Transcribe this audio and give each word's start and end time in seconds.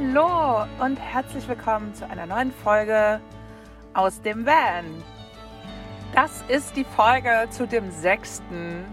Hallo 0.00 0.64
und 0.78 0.96
herzlich 0.96 1.48
willkommen 1.48 1.92
zu 1.92 2.08
einer 2.08 2.26
neuen 2.26 2.52
Folge 2.52 3.20
aus 3.94 4.22
dem 4.22 4.46
Van. 4.46 4.84
Das 6.14 6.42
ist 6.46 6.76
die 6.76 6.84
Folge 6.84 7.48
zu 7.50 7.66
dem 7.66 7.90
sechsten 7.90 8.84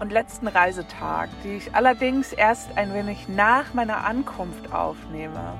und 0.00 0.12
letzten 0.12 0.46
Reisetag, 0.46 1.28
die 1.42 1.56
ich 1.56 1.74
allerdings 1.74 2.32
erst 2.32 2.76
ein 2.76 2.94
wenig 2.94 3.28
nach 3.28 3.74
meiner 3.74 4.04
Ankunft 4.04 4.72
aufnehme. 4.72 5.58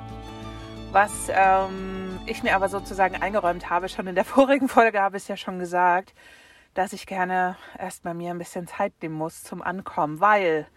Was 0.92 1.28
ähm, 1.30 2.20
ich 2.26 2.44
mir 2.44 2.54
aber 2.54 2.68
sozusagen 2.68 3.20
eingeräumt 3.20 3.68
habe, 3.68 3.88
schon 3.88 4.06
in 4.06 4.14
der 4.14 4.24
vorigen 4.24 4.68
Folge 4.68 5.00
habe 5.00 5.16
ich 5.16 5.24
es 5.24 5.28
ja 5.28 5.36
schon 5.36 5.58
gesagt, 5.58 6.14
dass 6.74 6.92
ich 6.92 7.06
gerne 7.06 7.56
erst 7.78 8.04
mal 8.04 8.14
mir 8.14 8.30
ein 8.30 8.38
bisschen 8.38 8.68
Zeit 8.68 8.92
nehmen 9.02 9.16
muss 9.16 9.42
zum 9.42 9.60
Ankommen, 9.60 10.20
weil 10.20 10.68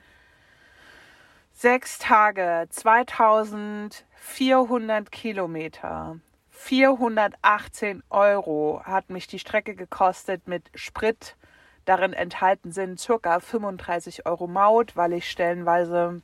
Sechs 1.57 1.99
Tage, 1.99 2.67
2400 2.69 5.09
Kilometer, 5.09 6.19
418 6.49 8.03
Euro 8.09 8.81
hat 8.83 9.09
mich 9.09 9.27
die 9.27 9.39
Strecke 9.39 9.73
gekostet 9.73 10.49
mit 10.49 10.69
Sprit. 10.75 11.37
Darin 11.85 12.11
enthalten 12.11 12.73
sind 12.73 12.99
circa 12.99 13.39
35 13.39 14.25
Euro 14.25 14.47
Maut, 14.47 14.97
weil 14.97 15.13
ich 15.13 15.31
stellenweise 15.31 16.21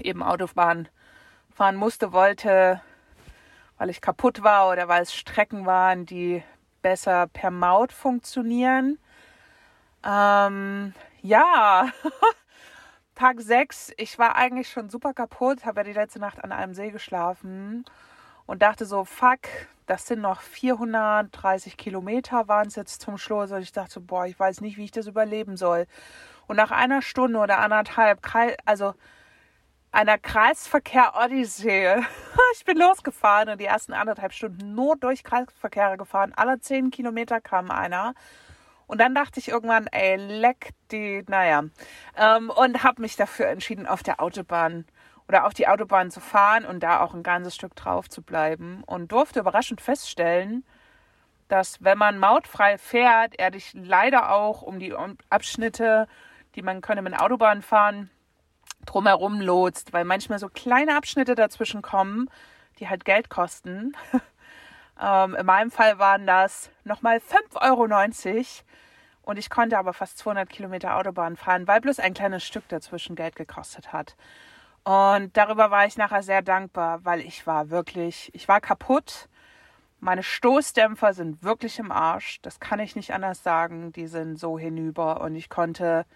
eben 0.00 0.22
Autobahn 0.22 0.88
fahren 1.54 1.76
musste, 1.76 2.14
wollte, 2.14 2.80
weil 3.76 3.90
ich 3.90 4.00
kaputt 4.00 4.42
war 4.42 4.72
oder 4.72 4.88
weil 4.88 5.02
es 5.02 5.14
Strecken 5.14 5.66
waren, 5.66 6.06
die 6.06 6.42
besser 6.80 7.26
per 7.26 7.50
Maut 7.50 7.92
funktionieren. 7.92 8.98
Ähm, 10.02 10.94
ja, 11.20 11.90
Tag 13.16 13.40
6, 13.40 13.94
ich 13.96 14.18
war 14.18 14.36
eigentlich 14.36 14.68
schon 14.68 14.90
super 14.90 15.14
kaputt, 15.14 15.64
habe 15.64 15.80
ja 15.80 15.84
die 15.84 15.94
letzte 15.94 16.18
Nacht 16.18 16.44
an 16.44 16.52
einem 16.52 16.74
See 16.74 16.90
geschlafen 16.90 17.86
und 18.44 18.60
dachte 18.60 18.84
so, 18.84 19.06
fuck, 19.06 19.38
das 19.86 20.06
sind 20.06 20.20
noch 20.20 20.42
430 20.42 21.78
Kilometer 21.78 22.46
waren 22.46 22.66
es 22.66 22.76
jetzt 22.76 23.00
zum 23.00 23.16
Schluss 23.16 23.52
und 23.52 23.62
ich 23.62 23.72
dachte, 23.72 24.00
boah, 24.00 24.26
ich 24.26 24.38
weiß 24.38 24.60
nicht, 24.60 24.76
wie 24.76 24.84
ich 24.84 24.90
das 24.90 25.06
überleben 25.06 25.56
soll. 25.56 25.86
Und 26.46 26.56
nach 26.56 26.70
einer 26.70 27.00
Stunde 27.00 27.38
oder 27.38 27.60
anderthalb, 27.60 28.20
also 28.66 28.92
einer 29.92 30.18
Kreisverkehr-Odyssee, 30.18 31.96
ich 32.52 32.64
bin 32.66 32.76
losgefahren 32.76 33.48
und 33.48 33.62
die 33.62 33.64
ersten 33.64 33.94
anderthalb 33.94 34.34
Stunden 34.34 34.74
nur 34.74 34.94
durch 34.94 35.24
Kreisverkehre 35.24 35.96
gefahren. 35.96 36.34
Alle 36.36 36.60
zehn 36.60 36.90
Kilometer 36.90 37.40
kam 37.40 37.70
einer. 37.70 38.12
Und 38.86 39.00
dann 39.00 39.14
dachte 39.14 39.40
ich 39.40 39.48
irgendwann, 39.48 39.86
ey, 39.88 40.16
leck 40.16 40.70
die, 40.90 41.24
naja. 41.28 41.64
Ähm, 42.16 42.50
und 42.50 42.82
habe 42.84 43.02
mich 43.02 43.16
dafür 43.16 43.46
entschieden, 43.48 43.86
auf 43.86 44.02
der 44.02 44.20
Autobahn 44.20 44.84
oder 45.28 45.46
auf 45.46 45.54
die 45.54 45.66
Autobahn 45.66 46.10
zu 46.10 46.20
fahren 46.20 46.64
und 46.64 46.80
da 46.80 47.00
auch 47.00 47.14
ein 47.14 47.22
ganzes 47.22 47.54
Stück 47.54 47.74
drauf 47.74 48.08
zu 48.08 48.22
bleiben. 48.22 48.82
Und 48.86 49.10
durfte 49.12 49.40
überraschend 49.40 49.80
feststellen, 49.80 50.64
dass 51.48 51.82
wenn 51.82 51.98
man 51.98 52.18
mautfrei 52.18 52.78
fährt, 52.78 53.38
er 53.38 53.50
dich 53.50 53.72
leider 53.74 54.32
auch 54.32 54.62
um 54.62 54.78
die 54.78 54.94
Abschnitte, 55.30 56.06
die 56.54 56.62
man 56.62 56.80
könne 56.80 57.02
mit 57.02 57.18
Autobahn 57.18 57.62
fahren, 57.62 58.10
drumherum 58.84 59.40
lotst, 59.40 59.92
weil 59.92 60.04
manchmal 60.04 60.38
so 60.38 60.48
kleine 60.48 60.96
Abschnitte 60.96 61.34
dazwischen 61.34 61.82
kommen, 61.82 62.30
die 62.78 62.88
halt 62.88 63.04
Geld 63.04 63.30
kosten. 63.30 63.96
ähm, 65.00 65.34
in 65.34 65.46
meinem 65.46 65.70
Fall 65.70 65.98
waren 65.98 66.26
das 66.26 66.70
nochmal 66.84 67.18
5,90 67.18 67.56
Euro 67.60 68.42
und 69.22 69.38
ich 69.38 69.50
konnte 69.50 69.76
aber 69.76 69.92
fast 69.92 70.18
200 70.18 70.48
Kilometer 70.48 70.96
Autobahn 70.96 71.36
fahren, 71.36 71.66
weil 71.66 71.80
bloß 71.80 71.98
ein 71.98 72.14
kleines 72.14 72.44
Stück 72.44 72.68
dazwischen 72.68 73.16
Geld 73.16 73.36
gekostet 73.36 73.92
hat. 73.92 74.16
Und 74.84 75.36
darüber 75.36 75.72
war 75.72 75.84
ich 75.84 75.96
nachher 75.96 76.22
sehr 76.22 76.42
dankbar, 76.42 77.04
weil 77.04 77.20
ich 77.20 77.44
war 77.44 77.70
wirklich, 77.70 78.30
ich 78.34 78.46
war 78.46 78.60
kaputt. 78.60 79.28
Meine 79.98 80.22
Stoßdämpfer 80.22 81.12
sind 81.12 81.42
wirklich 81.42 81.80
im 81.80 81.90
Arsch. 81.90 82.40
Das 82.42 82.60
kann 82.60 82.78
ich 82.78 82.94
nicht 82.94 83.12
anders 83.12 83.42
sagen. 83.42 83.92
Die 83.92 84.06
sind 84.06 84.38
so 84.38 84.60
hinüber 84.60 85.20
und 85.22 85.34
ich 85.34 85.48
konnte, 85.48 86.06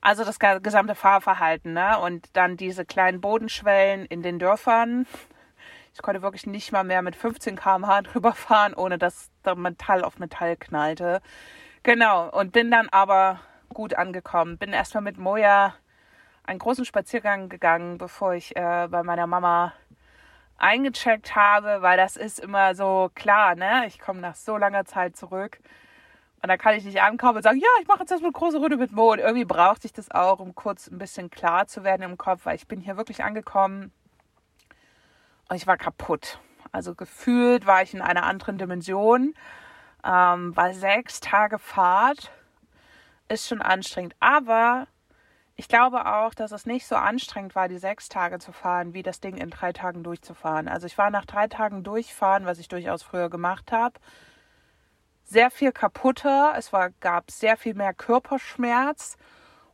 also 0.00 0.24
das 0.24 0.40
gesamte 0.40 0.96
Fahrverhalten, 0.96 1.74
ne? 1.74 2.00
Und 2.00 2.28
dann 2.32 2.56
diese 2.56 2.84
kleinen 2.84 3.20
Bodenschwellen 3.20 4.04
in 4.06 4.22
den 4.22 4.40
Dörfern. 4.40 5.06
Ich 5.96 6.02
konnte 6.02 6.20
wirklich 6.20 6.46
nicht 6.46 6.72
mal 6.72 6.84
mehr 6.84 7.00
mit 7.00 7.16
15 7.16 7.56
km/h 7.56 8.02
drüber 8.02 8.34
fahren, 8.34 8.74
ohne 8.74 8.98
dass 8.98 9.30
der 9.46 9.54
Metall 9.54 10.04
auf 10.04 10.18
Metall 10.18 10.54
knallte. 10.58 11.22
Genau, 11.84 12.28
und 12.28 12.52
bin 12.52 12.70
dann 12.70 12.90
aber 12.90 13.40
gut 13.70 13.94
angekommen. 13.94 14.58
Bin 14.58 14.74
erstmal 14.74 15.02
mit 15.02 15.16
Moja 15.16 15.74
einen 16.44 16.58
großen 16.58 16.84
Spaziergang 16.84 17.48
gegangen, 17.48 17.96
bevor 17.96 18.34
ich 18.34 18.54
äh, 18.56 18.88
bei 18.90 19.02
meiner 19.04 19.26
Mama 19.26 19.72
eingecheckt 20.58 21.34
habe, 21.34 21.80
weil 21.80 21.96
das 21.96 22.18
ist 22.18 22.40
immer 22.40 22.74
so 22.74 23.10
klar, 23.14 23.54
ne? 23.54 23.86
Ich 23.86 23.98
komme 23.98 24.20
nach 24.20 24.34
so 24.34 24.58
langer 24.58 24.84
Zeit 24.84 25.16
zurück 25.16 25.60
und 26.42 26.50
da 26.50 26.58
kann 26.58 26.74
ich 26.74 26.84
nicht 26.84 27.00
ankommen 27.00 27.38
und 27.38 27.42
sagen, 27.42 27.58
ja, 27.58 27.68
ich 27.80 27.88
mache 27.88 28.00
jetzt 28.00 28.10
erstmal 28.10 28.32
eine 28.32 28.38
große 28.38 28.58
Runde 28.58 28.76
mit 28.76 28.92
Mo. 28.92 29.12
Und 29.12 29.20
irgendwie 29.20 29.46
brauchte 29.46 29.86
ich 29.86 29.94
das 29.94 30.10
auch, 30.10 30.40
um 30.40 30.54
kurz 30.54 30.88
ein 30.88 30.98
bisschen 30.98 31.30
klar 31.30 31.66
zu 31.66 31.84
werden 31.84 32.02
im 32.02 32.18
Kopf, 32.18 32.44
weil 32.44 32.56
ich 32.56 32.68
bin 32.68 32.82
hier 32.82 32.98
wirklich 32.98 33.24
angekommen 33.24 33.92
ich 35.54 35.66
war 35.66 35.76
kaputt. 35.76 36.38
Also 36.72 36.94
gefühlt 36.94 37.66
war 37.66 37.82
ich 37.82 37.94
in 37.94 38.02
einer 38.02 38.24
anderen 38.24 38.58
Dimension 38.58 39.34
ähm, 40.06 40.56
weil 40.56 40.72
sechs 40.72 41.20
Tage 41.20 41.58
Fahrt 41.58 42.30
ist 43.28 43.48
schon 43.48 43.60
anstrengend. 43.60 44.14
Aber 44.20 44.86
ich 45.56 45.68
glaube 45.68 46.06
auch, 46.06 46.32
dass 46.34 46.52
es 46.52 46.64
nicht 46.64 46.86
so 46.86 46.94
anstrengend 46.94 47.54
war, 47.54 47.68
die 47.68 47.78
sechs 47.78 48.08
Tage 48.08 48.38
zu 48.38 48.52
fahren, 48.52 48.94
wie 48.94 49.02
das 49.02 49.20
Ding 49.20 49.36
in 49.36 49.50
drei 49.50 49.72
Tagen 49.72 50.04
durchzufahren. 50.04 50.68
Also 50.68 50.86
ich 50.86 50.96
war 50.96 51.10
nach 51.10 51.24
drei 51.24 51.48
Tagen 51.48 51.82
durchfahren, 51.82 52.46
was 52.46 52.58
ich 52.58 52.68
durchaus 52.68 53.02
früher 53.02 53.28
gemacht 53.28 53.72
habe, 53.72 53.98
sehr 55.24 55.50
viel 55.50 55.72
kaputter. 55.72 56.54
Es 56.56 56.72
war, 56.72 56.90
gab 57.00 57.30
sehr 57.32 57.56
viel 57.56 57.74
mehr 57.74 57.92
Körperschmerz 57.92 59.16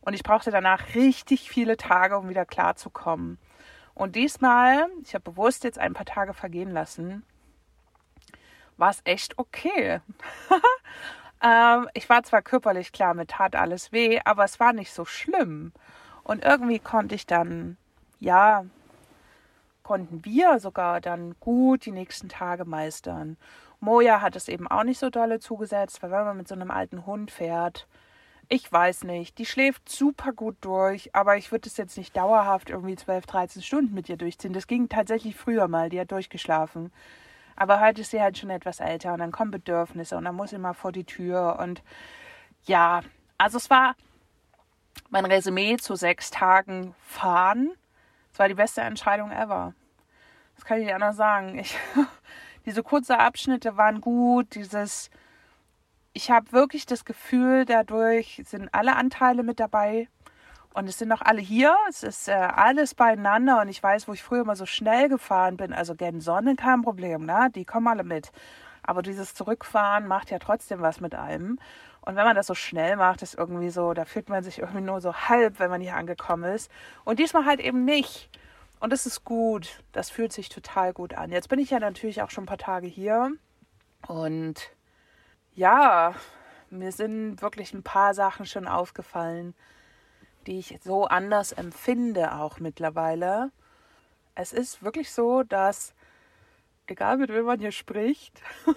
und 0.01 0.13
ich 0.13 0.23
brauchte 0.23 0.49
danach 0.49 0.95
richtig 0.95 1.47
viele 1.47 1.77
Tage, 1.77 2.17
um 2.17 2.27
wieder 2.27 2.45
klarzukommen. 2.45 3.37
Und 3.95 4.15
diesmal, 4.15 4.87
ich 5.03 5.13
habe 5.13 5.31
bewusst 5.31 5.63
jetzt 5.63 5.79
ein 5.79 5.93
paar 5.93 6.05
Tage 6.05 6.33
vergehen 6.33 6.71
lassen, 6.71 7.23
war 8.77 8.89
es 8.89 9.01
echt 9.03 9.37
okay. 9.37 10.01
ähm, 11.43 11.89
ich 11.93 12.09
war 12.09 12.23
zwar 12.23 12.41
körperlich 12.41 12.91
klar, 12.91 13.13
mir 13.13 13.27
tat 13.27 13.55
alles 13.55 13.91
weh, 13.91 14.19
aber 14.25 14.43
es 14.43 14.59
war 14.59 14.73
nicht 14.73 14.91
so 14.91 15.05
schlimm. 15.05 15.73
Und 16.23 16.43
irgendwie 16.43 16.79
konnte 16.79 17.15
ich 17.15 17.27
dann, 17.27 17.77
ja, 18.19 18.65
konnten 19.83 20.23
wir 20.25 20.59
sogar 20.59 21.01
dann 21.01 21.35
gut 21.39 21.85
die 21.85 21.91
nächsten 21.91 22.29
Tage 22.29 22.65
meistern. 22.65 23.37
Moja 23.79 24.21
hat 24.21 24.35
es 24.35 24.47
eben 24.47 24.67
auch 24.67 24.83
nicht 24.83 24.99
so 24.99 25.09
dolle 25.09 25.39
zugesetzt, 25.39 26.01
weil 26.01 26.11
wenn 26.11 26.23
man 26.23 26.37
mit 26.37 26.47
so 26.47 26.55
einem 26.55 26.71
alten 26.71 27.05
Hund 27.05 27.31
fährt, 27.31 27.85
ich 28.53 28.71
weiß 28.71 29.05
nicht, 29.05 29.39
die 29.39 29.47
schläft 29.47 29.89
super 29.89 30.31
gut 30.31 30.57
durch, 30.61 31.15
aber 31.15 31.37
ich 31.37 31.51
würde 31.51 31.67
es 31.67 31.75
jetzt 31.75 31.97
nicht 31.97 32.15
dauerhaft 32.15 32.69
irgendwie 32.69 32.95
12, 32.95 33.25
13 33.25 33.63
Stunden 33.63 33.95
mit 33.95 34.09
ihr 34.09 34.15
durchziehen. 34.15 34.53
Das 34.53 34.67
ging 34.67 34.89
tatsächlich 34.89 35.35
früher 35.35 35.67
mal, 35.67 35.89
die 35.89 35.99
hat 35.99 36.11
durchgeschlafen. 36.11 36.93
Aber 37.55 37.79
heute 37.79 38.01
ist 38.01 38.11
sie 38.11 38.21
halt 38.21 38.37
schon 38.37 38.51
etwas 38.51 38.79
älter 38.79 39.13
und 39.13 39.21
dann 39.21 39.31
kommen 39.31 39.49
Bedürfnisse 39.49 40.15
und 40.15 40.25
dann 40.25 40.35
muss 40.35 40.51
sie 40.51 40.59
mal 40.59 40.73
vor 40.73 40.91
die 40.91 41.03
Tür. 41.03 41.57
Und 41.59 41.81
ja, 42.65 43.01
also 43.39 43.57
es 43.57 43.71
war 43.71 43.95
mein 45.09 45.25
Resümee 45.25 45.77
zu 45.77 45.95
sechs 45.95 46.29
Tagen 46.29 46.93
fahren. 47.07 47.71
Es 48.31 48.37
war 48.37 48.49
die 48.49 48.53
beste 48.53 48.81
Entscheidung 48.81 49.31
ever. 49.31 49.73
Das 50.57 50.65
kann 50.65 50.77
ich 50.77 50.85
nicht 50.85 50.93
anders 50.93 51.15
sagen. 51.15 51.57
Ich, 51.57 51.75
diese 52.67 52.83
kurzen 52.83 53.13
Abschnitte 53.13 53.77
waren 53.77 53.99
gut. 53.99 54.53
Dieses, 54.53 55.09
ich 56.13 56.29
habe 56.31 56.51
wirklich 56.51 56.85
das 56.85 57.05
Gefühl, 57.05 57.65
dadurch 57.65 58.41
sind 58.45 58.69
alle 58.73 58.95
Anteile 58.95 59.43
mit 59.43 59.59
dabei. 59.59 60.07
Und 60.73 60.87
es 60.87 60.97
sind 60.97 61.09
noch 61.09 61.21
alle 61.21 61.41
hier. 61.41 61.75
Es 61.87 62.01
ist 62.01 62.27
äh, 62.27 62.31
alles 62.31 62.95
beieinander. 62.95 63.61
Und 63.61 63.69
ich 63.69 63.81
weiß, 63.81 64.07
wo 64.07 64.13
ich 64.13 64.23
früher 64.23 64.41
immer 64.41 64.55
so 64.55 64.65
schnell 64.65 65.07
gefahren 65.07 65.57
bin. 65.57 65.71
Also 65.71 65.93
gen 65.93 66.19
Sonne 66.19 66.55
kein 66.55 66.81
Problem, 66.81 67.25
ne? 67.25 67.49
Die 67.53 67.65
kommen 67.65 67.87
alle 67.87 68.03
mit. 68.03 68.31
Aber 68.81 69.01
dieses 69.01 69.35
Zurückfahren 69.35 70.07
macht 70.07 70.31
ja 70.31 70.39
trotzdem 70.39 70.81
was 70.81 70.99
mit 70.99 71.13
einem. 71.13 71.59
Und 72.01 72.15
wenn 72.15 72.25
man 72.25 72.35
das 72.35 72.47
so 72.47 72.55
schnell 72.55 72.95
macht, 72.95 73.21
ist 73.21 73.35
irgendwie 73.35 73.69
so, 73.69 73.93
da 73.93 74.05
fühlt 74.05 74.29
man 74.29 74.43
sich 74.43 74.59
irgendwie 74.59 74.81
nur 74.81 74.99
so 74.99 75.13
halb, 75.13 75.59
wenn 75.59 75.69
man 75.69 75.79
hier 75.79 75.95
angekommen 75.95 76.43
ist. 76.51 76.71
Und 77.05 77.19
diesmal 77.19 77.45
halt 77.45 77.59
eben 77.59 77.85
nicht. 77.85 78.29
Und 78.79 78.91
das 78.91 79.05
ist 79.05 79.23
gut. 79.23 79.79
Das 79.93 80.09
fühlt 80.09 80.33
sich 80.33 80.49
total 80.49 80.91
gut 80.91 81.13
an. 81.13 81.31
Jetzt 81.31 81.49
bin 81.49 81.59
ich 81.59 81.69
ja 81.69 81.79
natürlich 81.79 82.21
auch 82.23 82.31
schon 82.31 82.43
ein 82.43 82.47
paar 82.47 82.57
Tage 82.57 82.87
hier. 82.87 83.31
Und 84.07 84.72
ja, 85.55 86.15
mir 86.69 86.91
sind 86.91 87.41
wirklich 87.41 87.73
ein 87.73 87.83
paar 87.83 88.13
Sachen 88.13 88.45
schon 88.45 88.67
aufgefallen 88.67 89.53
die 90.47 90.59
ich 90.59 90.79
so 90.83 91.05
anders 91.05 91.51
empfinde 91.51 92.33
auch 92.35 92.59
mittlerweile. 92.59 93.51
Es 94.35 94.53
ist 94.53 94.83
wirklich 94.83 95.11
so, 95.11 95.43
dass 95.43 95.93
egal 96.87 97.17
mit 97.17 97.29
wem 97.29 97.45
man 97.45 97.59
hier 97.59 97.71
spricht, 97.71 98.41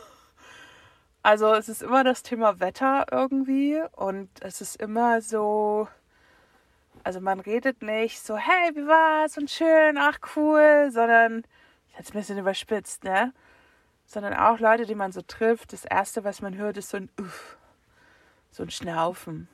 also 1.22 1.54
es 1.54 1.68
ist 1.68 1.82
immer 1.82 2.04
das 2.04 2.22
Thema 2.22 2.60
Wetter 2.60 3.06
irgendwie 3.10 3.82
und 3.92 4.30
es 4.40 4.60
ist 4.60 4.76
immer 4.76 5.20
so, 5.22 5.88
Also 7.04 7.20
man 7.20 7.40
redet 7.40 7.82
nicht 7.82 8.20
so, 8.20 8.36
hey, 8.36 8.74
wie 8.74 8.86
war's 8.86 9.38
und 9.38 9.50
schön, 9.50 9.96
ach 9.98 10.18
cool, 10.36 10.90
sondern, 10.92 11.44
jetzt 11.96 12.10
ein 12.10 12.18
bisschen 12.18 12.38
überspitzt, 12.38 13.04
ne? 13.04 13.32
Sondern 14.06 14.34
auch 14.34 14.58
Leute, 14.58 14.86
die 14.86 14.94
man 14.94 15.12
so 15.12 15.20
trifft, 15.22 15.72
das 15.72 15.84
Erste, 15.84 16.24
was 16.24 16.40
man 16.40 16.56
hört, 16.56 16.76
ist 16.76 16.90
so 16.90 16.96
ein 16.96 17.10
Uff, 17.20 17.58
so 18.50 18.62
ein 18.62 18.70
Schnaufen. 18.70 19.48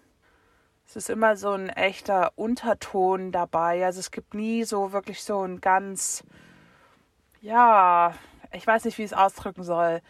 Es 0.87 0.97
ist 0.97 1.11
immer 1.11 1.37
so 1.37 1.53
ein 1.53 1.71
echter 1.71 2.33
Unterton 2.37 3.33
dabei. 3.33 3.85
Also 3.85 4.01
es 4.01 4.11
gibt 4.11 4.35
nie 4.35 4.65
so 4.65 4.93
wirklich 4.93 5.23
so 5.23 5.43
ein 5.43 5.61
ganz, 5.61 6.23
ja, 7.41 8.15
ich 8.53 8.67
weiß 8.67 8.85
nicht, 8.85 8.99
wie 8.99 9.03
ich 9.03 9.13
es 9.13 9.17
ausdrücken 9.17 9.65
soll 9.65 10.03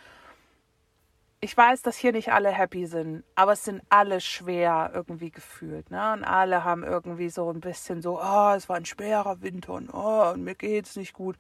ich 1.45 1.57
weiß, 1.57 1.83
dass 1.83 1.97
hier 1.97 2.13
nicht 2.13 2.33
alle 2.33 2.51
happy 2.51 2.87
sind, 2.87 3.25
aber 3.35 3.55
es 3.55 3.65
sind 3.65 3.83
alle 3.89 4.21
schwer 4.21 4.93
irgendwie 4.95 5.33
gefühlt. 5.33 5.91
Ne? 5.91 6.13
Und 6.13 6.23
alle 6.23 6.63
haben 6.63 6.85
irgendwie 6.85 7.31
so 7.31 7.51
ein 7.51 7.59
bisschen 7.59 8.01
so, 8.01 8.21
oh, 8.23 8.53
es 8.57 8.69
war 8.69 8.77
ein 8.77 8.85
schwerer 8.85 9.43
Winter 9.43 9.73
und 9.73 9.93
oh, 9.93 10.31
und 10.31 10.45
mir 10.45 10.55
geht's 10.55 10.95
nicht 10.95 11.13
gut. 11.15 11.37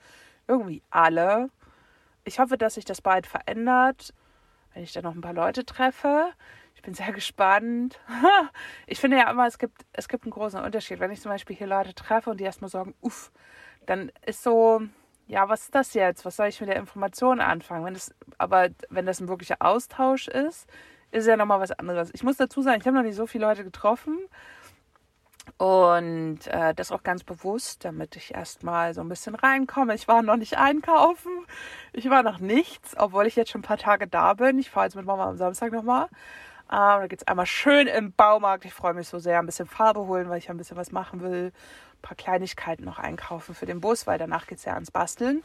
Irgendwie 0.48 0.82
alle. 0.90 1.50
Ich 2.24 2.38
hoffe, 2.38 2.56
dass 2.56 2.74
sich 2.74 2.84
das 2.84 3.00
bald 3.00 3.26
verändert, 3.26 4.14
wenn 4.74 4.82
ich 4.82 4.92
dann 4.92 5.04
noch 5.04 5.14
ein 5.14 5.20
paar 5.20 5.32
Leute 5.32 5.64
treffe. 5.64 6.30
Ich 6.74 6.82
bin 6.82 6.94
sehr 6.94 7.12
gespannt. 7.12 8.00
Ich 8.86 9.00
finde 9.00 9.18
ja 9.18 9.30
immer, 9.30 9.46
es 9.46 9.58
gibt, 9.58 9.82
es 9.92 10.08
gibt 10.08 10.24
einen 10.24 10.32
großen 10.32 10.60
Unterschied. 10.60 11.00
Wenn 11.00 11.10
ich 11.10 11.20
zum 11.20 11.30
Beispiel 11.30 11.56
hier 11.56 11.66
Leute 11.66 11.94
treffe 11.94 12.30
und 12.30 12.38
die 12.38 12.44
erstmal 12.44 12.70
sagen, 12.70 12.94
uff, 13.00 13.32
dann 13.86 14.12
ist 14.24 14.42
so, 14.42 14.82
ja, 15.26 15.48
was 15.48 15.62
ist 15.62 15.74
das 15.74 15.94
jetzt? 15.94 16.24
Was 16.24 16.36
soll 16.36 16.48
ich 16.48 16.60
mit 16.60 16.70
der 16.70 16.76
Information 16.76 17.40
anfangen? 17.40 17.84
Wenn 17.84 17.94
das, 17.94 18.14
aber 18.38 18.68
wenn 18.90 19.06
das 19.06 19.20
ein 19.20 19.28
wirklicher 19.28 19.56
Austausch 19.60 20.28
ist, 20.28 20.68
ist 21.10 21.26
ja 21.26 21.36
nochmal 21.36 21.60
was 21.60 21.72
anderes. 21.72 22.10
Ich 22.14 22.22
muss 22.22 22.36
dazu 22.36 22.62
sagen, 22.62 22.80
ich 22.80 22.86
habe 22.86 22.96
noch 22.96 23.04
nicht 23.04 23.16
so 23.16 23.26
viele 23.26 23.46
Leute 23.46 23.64
getroffen 23.64 24.18
und 25.58 26.46
äh, 26.46 26.74
das 26.74 26.92
auch 26.92 27.02
ganz 27.02 27.24
bewusst, 27.24 27.84
damit 27.84 28.16
ich 28.16 28.34
erstmal 28.34 28.94
so 28.94 29.00
ein 29.00 29.08
bisschen 29.08 29.34
reinkomme. 29.34 29.94
Ich 29.94 30.08
war 30.08 30.22
noch 30.22 30.36
nicht 30.36 30.58
einkaufen, 30.58 31.32
ich 31.92 32.08
war 32.10 32.22
noch 32.22 32.38
nichts, 32.38 32.96
obwohl 32.96 33.26
ich 33.26 33.36
jetzt 33.36 33.50
schon 33.50 33.60
ein 33.60 33.64
paar 33.64 33.78
Tage 33.78 34.06
da 34.06 34.34
bin. 34.34 34.58
Ich 34.58 34.70
fahre 34.70 34.86
jetzt 34.86 34.96
mit 34.96 35.06
Mama 35.06 35.28
am 35.28 35.36
Samstag 35.36 35.72
nochmal. 35.72 36.04
Ähm, 36.70 37.00
da 37.00 37.06
geht 37.06 37.22
es 37.22 37.28
einmal 37.28 37.46
schön 37.46 37.86
im 37.86 38.12
Baumarkt. 38.12 38.64
Ich 38.64 38.72
freue 38.72 38.94
mich 38.94 39.08
so 39.08 39.18
sehr, 39.18 39.38
ein 39.38 39.46
bisschen 39.46 39.66
Farbe 39.66 40.06
holen, 40.06 40.28
weil 40.28 40.38
ich 40.38 40.48
ein 40.48 40.56
bisschen 40.56 40.76
was 40.76 40.92
machen 40.92 41.20
will 41.20 41.52
paar 42.02 42.16
Kleinigkeiten 42.16 42.84
noch 42.84 42.98
einkaufen 42.98 43.54
für 43.54 43.66
den 43.66 43.80
Bus, 43.80 44.06
weil 44.06 44.18
danach 44.18 44.46
geht 44.46 44.58
es 44.58 44.64
ja 44.64 44.74
ans 44.74 44.90
Basteln. 44.90 45.42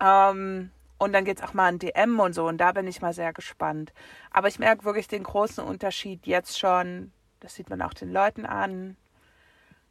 Ähm, 0.00 0.70
und 0.98 1.12
dann 1.12 1.26
geht 1.26 1.38
es 1.38 1.44
auch 1.44 1.52
mal 1.52 1.68
an 1.68 1.78
DM 1.78 2.18
und 2.18 2.32
so. 2.32 2.46
Und 2.46 2.58
da 2.58 2.72
bin 2.72 2.86
ich 2.86 3.02
mal 3.02 3.12
sehr 3.12 3.34
gespannt. 3.34 3.92
Aber 4.30 4.48
ich 4.48 4.58
merke 4.58 4.84
wirklich 4.84 5.08
den 5.08 5.24
großen 5.24 5.62
Unterschied 5.62 6.26
jetzt 6.26 6.58
schon. 6.58 7.12
Das 7.40 7.54
sieht 7.54 7.68
man 7.68 7.82
auch 7.82 7.92
den 7.92 8.10
Leuten 8.10 8.46
an. 8.46 8.96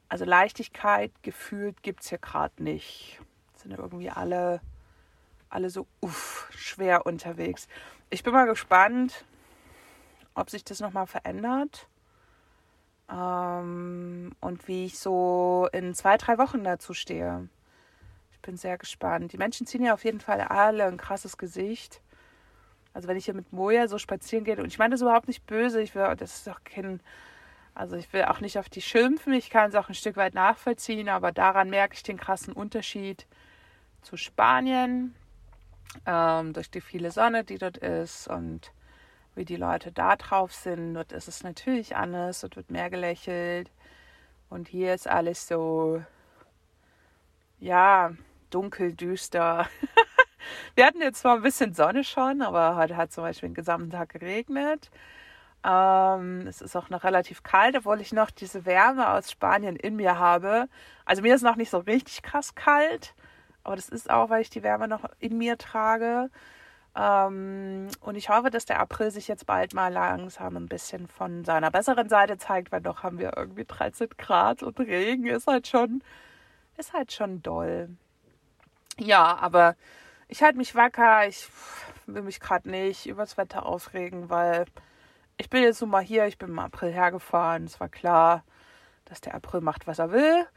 Also 0.10 0.26
Leichtigkeit 0.26 1.12
gefühlt 1.24 1.82
gibt 1.84 2.04
es 2.04 2.10
hier 2.10 2.20
gerade 2.20 2.64
nicht. 2.64 3.20
Sind 3.56 3.72
ja 3.72 3.80
irgendwie 3.80 4.10
alle, 4.10 4.62
alle 5.50 5.70
so 5.70 5.88
uff, 6.02 6.48
schwer 6.56 7.06
unterwegs. 7.06 7.68
Ich 8.10 8.24
bin 8.24 8.34
mal 8.34 8.46
gespannt, 8.46 9.26
ob 10.36 10.50
sich 10.50 10.64
das 10.64 10.80
nochmal 10.80 11.08
verändert. 11.08 11.88
Ähm, 13.10 14.36
und 14.40 14.68
wie 14.68 14.86
ich 14.86 15.00
so 15.00 15.68
in 15.72 15.94
zwei, 15.96 16.18
drei 16.18 16.38
Wochen 16.38 16.64
dazu 16.64 16.94
stehe. 16.94 17.50
Ich 18.32 18.40
bin 18.42 18.58
sehr 18.58 18.78
gespannt. 18.78 19.34
Die 19.34 19.38
Menschen 19.38 19.66
ziehen 19.66 19.84
ja 19.84 19.94
auf 19.94 20.04
jeden 20.04 20.20
Fall 20.20 20.42
alle 20.42 20.86
ein 20.86 20.98
krasses 20.98 21.38
Gesicht. 21.38 22.02
Also 22.94 23.08
wenn 23.08 23.18
ich 23.18 23.26
hier 23.26 23.34
mit 23.34 23.52
Moja 23.52 23.88
so 23.88 23.98
spazieren 23.98 24.46
gehe, 24.46 24.56
und 24.56 24.68
ich 24.68 24.80
meine 24.80 24.94
das 24.94 25.02
überhaupt 25.02 25.28
nicht 25.28 25.46
böse, 25.46 25.82
ich 25.82 25.96
will, 25.96 26.16
das 26.16 26.38
ist 26.38 26.48
doch 26.48 26.64
kein, 26.64 27.02
also 27.76 27.98
ich 27.98 28.12
will 28.14 28.24
auch 28.24 28.40
nicht 28.40 28.58
auf 28.58 28.70
die 28.70 28.82
schimpfen, 28.82 29.34
ich 29.34 29.50
kann 29.50 29.70
es 29.70 29.76
auch 29.76 29.90
ein 29.90 29.96
Stück 29.96 30.16
weit 30.16 30.34
nachvollziehen, 30.34 31.10
aber 31.10 31.34
daran 31.34 31.70
merke 31.70 31.94
ich 31.96 32.04
den 32.04 32.18
krassen 32.18 32.54
Unterschied 32.54 33.28
zu 34.02 34.16
Spanien, 34.16 35.14
ähm, 36.06 36.54
durch 36.54 36.72
die 36.72 36.82
viele 36.82 37.12
Sonne, 37.12 37.44
die 37.44 37.58
dort 37.58 37.78
ist 37.78 38.30
und 38.30 38.72
wie 39.36 39.44
die 39.44 39.58
Leute 39.58 39.92
da 39.92 40.16
drauf 40.16 40.54
sind. 40.54 40.94
Dort 40.94 41.12
ist 41.12 41.28
es 41.28 41.44
natürlich 41.44 41.98
anders, 41.98 42.40
dort 42.42 42.56
wird 42.56 42.72
mehr 42.72 42.90
gelächelt. 42.90 43.70
Und 44.50 44.70
hier 44.70 44.94
ist 44.94 45.08
alles 45.08 45.48
so, 45.48 46.02
ja, 47.60 48.14
dunkel, 48.52 48.94
düster. 48.94 49.68
Wir 50.76 50.86
hatten 50.86 51.02
jetzt 51.02 51.22
zwar 51.22 51.36
ein 51.36 51.42
bisschen 51.42 51.74
Sonne 51.74 52.06
schon, 52.06 52.42
aber 52.42 52.78
heute 52.78 52.96
hat 52.96 53.12
zum 53.12 53.24
Beispiel 53.24 53.50
den 53.50 53.56
gesamten 53.56 53.90
Tag 53.90 54.10
geregnet. 54.10 54.92
Ähm, 55.66 56.46
es 56.48 56.62
ist 56.62 56.76
auch 56.76 56.90
noch 56.90 57.04
relativ 57.04 57.42
kalt, 57.42 57.76
obwohl 57.76 58.00
ich 58.00 58.14
noch 58.14 58.30
diese 58.30 58.66
Wärme 58.66 59.10
aus 59.10 59.32
Spanien 59.32 59.76
in 59.76 59.96
mir 59.96 60.20
habe. 60.20 60.68
Also 61.06 61.24
mir 61.24 61.34
ist 61.34 61.42
noch 61.42 61.56
nicht 61.56 61.72
so 61.72 61.80
richtig 61.80 62.22
krass 62.22 62.54
kalt, 62.54 63.16
aber 63.64 63.76
das 63.76 63.90
ist 63.90 64.12
auch, 64.12 64.30
weil 64.30 64.42
ich 64.44 64.52
die 64.52 64.62
Wärme 64.62 64.88
noch 64.88 65.06
in 65.20 65.38
mir 65.40 65.58
trage. 65.58 66.30
Ähm, 66.96 67.90
und 68.02 68.16
ich 68.16 68.30
hoffe, 68.30 68.52
dass 68.52 68.66
der 68.66 68.80
April 68.80 69.10
sich 69.10 69.28
jetzt 69.28 69.48
bald 69.48 69.74
mal 69.74 69.92
langsam 69.92 70.56
ein 70.56 70.68
bisschen 70.68 71.08
von 71.08 71.44
seiner 71.46 71.72
besseren 71.72 72.10
Seite 72.10 72.38
zeigt, 72.38 72.72
weil 72.72 72.82
doch 72.82 73.02
haben 73.02 73.18
wir 73.18 73.34
irgendwie 73.36 73.66
13 73.66 74.10
Grad 74.18 74.62
und 74.62 74.80
Regen 74.80 75.26
ist 75.26 75.48
halt 75.48 75.68
schon, 75.68 76.04
ist 76.78 76.94
halt 76.94 77.12
schon 77.12 77.42
doll. 77.42 77.90
Ja, 79.00 79.38
aber 79.42 79.76
ich 80.28 80.44
halte 80.44 80.58
mich 80.58 80.76
wacker. 80.76 81.28
Ich 81.28 81.50
will 82.06 82.22
mich 82.22 82.40
gerade 82.40 82.70
nicht 82.70 83.08
übers 83.08 83.38
Wetter 83.38 83.66
aufregen, 83.66 84.30
weil 84.30 84.66
ich 85.38 85.50
bin 85.50 85.64
jetzt 85.64 85.82
nun 85.82 85.90
mal 85.90 86.04
hier. 86.04 86.26
Ich 86.26 86.38
bin 86.38 86.50
im 86.50 86.60
April 86.60 86.92
hergefahren. 86.92 87.66
Es 87.66 87.80
war 87.80 87.90
klar, 87.90 88.44
dass 89.06 89.22
der 89.22 89.36
April 89.36 89.62
macht, 89.62 89.88
was 89.88 90.00
er 90.00 90.12
will. 90.12 90.48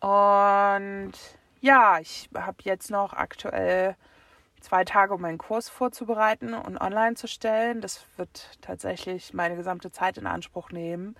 Und 0.00 1.12
ja, 1.60 1.98
ich 2.00 2.28
habe 2.34 2.58
jetzt 2.62 2.90
noch 2.90 3.12
aktuell 3.12 3.96
zwei 4.60 4.84
Tage, 4.84 5.14
um 5.14 5.20
meinen 5.20 5.38
Kurs 5.38 5.68
vorzubereiten 5.68 6.54
und 6.54 6.80
online 6.80 7.14
zu 7.14 7.28
stellen. 7.28 7.80
Das 7.80 8.06
wird 8.16 8.58
tatsächlich 8.60 9.34
meine 9.34 9.56
gesamte 9.56 9.92
Zeit 9.92 10.18
in 10.18 10.26
Anspruch 10.26 10.70
nehmen. 10.70 11.16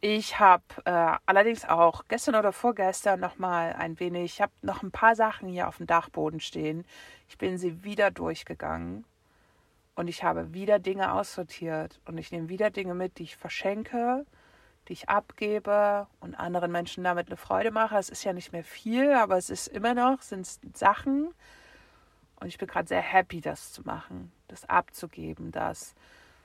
Ich 0.00 0.38
habe 0.38 0.62
äh, 0.84 1.16
allerdings 1.24 1.64
auch 1.64 2.04
gestern 2.08 2.34
oder 2.34 2.52
vorgestern 2.52 3.18
noch 3.18 3.38
mal 3.38 3.72
ein 3.72 3.98
wenig, 3.98 4.34
ich 4.34 4.42
habe 4.42 4.52
noch 4.60 4.82
ein 4.82 4.90
paar 4.90 5.16
Sachen 5.16 5.48
hier 5.48 5.68
auf 5.68 5.78
dem 5.78 5.86
Dachboden 5.86 6.40
stehen. 6.40 6.84
Ich 7.28 7.38
bin 7.38 7.56
sie 7.56 7.82
wieder 7.82 8.10
durchgegangen 8.10 9.04
und 9.96 10.08
ich 10.08 10.22
habe 10.22 10.54
wieder 10.54 10.78
Dinge 10.78 11.12
aussortiert 11.12 12.00
und 12.06 12.16
ich 12.18 12.30
nehme 12.30 12.48
wieder 12.48 12.70
Dinge 12.70 12.94
mit, 12.94 13.18
die 13.18 13.24
ich 13.24 13.36
verschenke, 13.36 14.24
die 14.88 14.92
ich 14.92 15.08
abgebe 15.08 16.06
und 16.20 16.36
anderen 16.36 16.70
Menschen 16.70 17.02
damit 17.02 17.26
eine 17.26 17.36
Freude 17.36 17.72
mache. 17.72 17.98
Es 17.98 18.08
ist 18.08 18.22
ja 18.22 18.32
nicht 18.32 18.52
mehr 18.52 18.62
viel, 18.62 19.12
aber 19.12 19.36
es 19.36 19.50
ist 19.50 19.66
immer 19.66 19.94
noch, 19.94 20.22
sind 20.22 20.46
Sachen, 20.76 21.34
und 22.40 22.48
ich 22.48 22.58
bin 22.58 22.68
gerade 22.68 22.86
sehr 22.86 23.00
happy, 23.00 23.40
das 23.40 23.72
zu 23.72 23.82
machen, 23.82 24.32
das 24.48 24.68
abzugeben, 24.68 25.52
das 25.52 25.94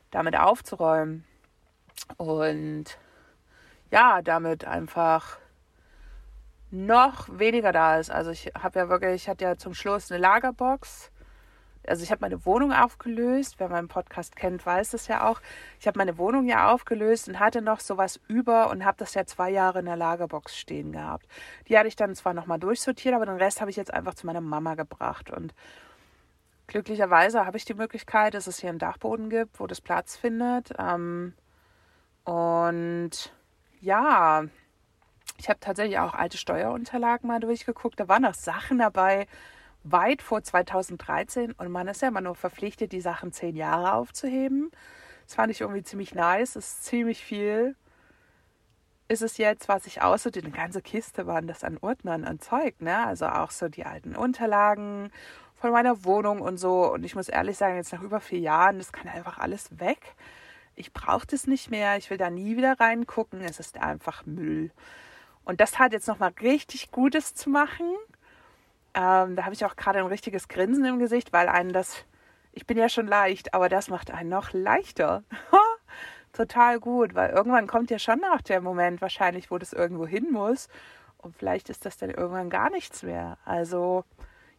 damit 0.09 0.37
aufzuräumen. 0.37 1.25
Und 2.17 2.97
ja, 3.91 4.21
damit 4.21 4.65
einfach 4.65 5.37
noch 6.71 7.27
weniger 7.37 7.73
da 7.73 7.99
ist. 7.99 8.09
Also 8.09 8.31
ich 8.31 8.51
habe 8.57 8.79
ja 8.79 8.89
wirklich, 8.89 9.23
ich 9.23 9.29
hatte 9.29 9.43
ja 9.43 9.57
zum 9.57 9.73
Schluss 9.73 10.11
eine 10.11 10.21
Lagerbox 10.21 11.11
also 11.87 12.03
ich 12.03 12.11
habe 12.11 12.21
meine 12.21 12.45
Wohnung 12.45 12.71
aufgelöst. 12.71 13.55
Wer 13.57 13.69
meinen 13.69 13.87
Podcast 13.87 14.35
kennt, 14.35 14.65
weiß 14.65 14.93
es 14.93 15.07
ja 15.07 15.27
auch. 15.27 15.41
Ich 15.79 15.87
habe 15.87 15.97
meine 15.97 16.17
Wohnung 16.17 16.47
ja 16.47 16.71
aufgelöst 16.71 17.27
und 17.27 17.39
hatte 17.39 17.61
noch 17.61 17.79
sowas 17.79 18.19
über 18.27 18.69
und 18.69 18.85
habe 18.85 18.97
das 18.97 19.13
ja 19.13 19.25
zwei 19.25 19.49
Jahre 19.49 19.79
in 19.79 19.85
der 19.85 19.95
Lagerbox 19.95 20.57
stehen 20.57 20.91
gehabt. 20.91 21.27
Die 21.67 21.77
hatte 21.77 21.87
ich 21.87 21.95
dann 21.95 22.15
zwar 22.15 22.33
nochmal 22.33 22.59
durchsortiert, 22.59 23.15
aber 23.15 23.25
den 23.25 23.37
Rest 23.37 23.61
habe 23.61 23.71
ich 23.71 23.77
jetzt 23.77 23.93
einfach 23.93 24.13
zu 24.13 24.25
meiner 24.25 24.41
Mama 24.41 24.75
gebracht. 24.75 25.31
Und 25.31 25.53
glücklicherweise 26.67 27.45
habe 27.45 27.57
ich 27.57 27.65
die 27.65 27.73
Möglichkeit, 27.73 28.33
dass 28.33 28.47
es 28.47 28.59
hier 28.59 28.69
einen 28.69 28.79
Dachboden 28.79 29.29
gibt, 29.29 29.59
wo 29.59 29.67
das 29.67 29.81
Platz 29.81 30.15
findet. 30.15 30.71
Ähm, 30.77 31.33
und 32.23 33.33
ja, 33.79 34.43
ich 35.37 35.49
habe 35.49 35.59
tatsächlich 35.59 35.97
auch 35.97 36.13
alte 36.13 36.37
Steuerunterlagen 36.37 37.27
mal 37.27 37.39
durchgeguckt. 37.39 37.99
Da 37.99 38.07
waren 38.07 38.21
noch 38.21 38.35
Sachen 38.35 38.77
dabei, 38.77 39.27
weit 39.83 40.21
vor 40.21 40.43
2013 40.43 41.53
und 41.53 41.71
man 41.71 41.87
ist 41.87 42.01
ja 42.01 42.09
immer 42.09 42.21
nur 42.21 42.35
verpflichtet, 42.35 42.91
die 42.91 43.01
Sachen 43.01 43.31
zehn 43.31 43.55
Jahre 43.55 43.93
aufzuheben. 43.93 44.71
Das 45.25 45.35
fand 45.35 45.51
ich 45.51 45.61
irgendwie 45.61 45.83
ziemlich 45.83 46.13
nice, 46.13 46.53
das 46.53 46.67
ist 46.67 46.85
ziemlich 46.85 47.23
viel. 47.23 47.75
Ist 49.07 49.21
es 49.21 49.37
jetzt, 49.37 49.67
was 49.67 49.87
ich 49.87 50.01
außer 50.01 50.31
die 50.31 50.41
ganze 50.41 50.81
Kiste 50.81 51.27
waren 51.27 51.47
das 51.47 51.63
an 51.63 51.77
Ordnern 51.81 52.25
und 52.25 52.43
Zeug, 52.43 52.79
ne? 52.79 53.05
Also 53.05 53.25
auch 53.27 53.51
so 53.51 53.67
die 53.67 53.85
alten 53.85 54.15
Unterlagen 54.15 55.11
von 55.55 55.71
meiner 55.71 56.05
Wohnung 56.05 56.41
und 56.41 56.57
so. 56.57 56.91
Und 56.91 57.03
ich 57.03 57.15
muss 57.15 57.27
ehrlich 57.27 57.57
sagen, 57.57 57.75
jetzt 57.75 57.91
nach 57.91 58.01
über 58.01 58.19
vier 58.19 58.39
Jahren, 58.39 58.77
das 58.77 58.91
kann 58.91 59.07
einfach 59.07 59.37
alles 59.37 59.79
weg. 59.79 60.15
Ich 60.75 60.93
brauche 60.93 61.27
das 61.27 61.45
nicht 61.45 61.69
mehr. 61.69 61.97
Ich 61.97 62.09
will 62.09 62.17
da 62.17 62.29
nie 62.29 62.57
wieder 62.57 62.79
reingucken. 62.79 63.41
Es 63.41 63.59
ist 63.59 63.77
einfach 63.77 64.25
Müll. 64.25 64.71
Und 65.43 65.59
das 65.59 65.77
hat 65.77 65.93
jetzt 65.93 66.07
nochmal 66.07 66.33
richtig 66.41 66.91
Gutes 66.91 67.35
zu 67.35 67.49
machen. 67.49 67.85
Ähm, 68.93 69.35
da 69.35 69.43
habe 69.43 69.53
ich 69.53 69.65
auch 69.65 69.75
gerade 69.75 69.99
ein 69.99 70.07
richtiges 70.07 70.47
Grinsen 70.47 70.85
im 70.85 70.99
Gesicht, 70.99 71.31
weil 71.33 71.47
einen 71.47 71.71
das, 71.71 72.05
ich 72.51 72.67
bin 72.67 72.77
ja 72.77 72.89
schon 72.89 73.07
leicht, 73.07 73.53
aber 73.53 73.69
das 73.69 73.89
macht 73.89 74.11
einen 74.11 74.29
noch 74.29 74.51
leichter. 74.53 75.23
total 76.33 76.79
gut, 76.79 77.15
weil 77.15 77.31
irgendwann 77.31 77.67
kommt 77.67 77.91
ja 77.91 77.99
schon 77.99 78.19
noch 78.19 78.41
der 78.41 78.61
Moment 78.61 79.01
wahrscheinlich, 79.01 79.51
wo 79.51 79.57
das 79.57 79.73
irgendwo 79.73 80.05
hin 80.05 80.27
muss. 80.31 80.67
Und 81.17 81.35
vielleicht 81.35 81.69
ist 81.69 81.85
das 81.85 81.97
dann 81.97 82.09
irgendwann 82.09 82.49
gar 82.49 82.69
nichts 82.69 83.03
mehr. 83.03 83.37
Also 83.45 84.03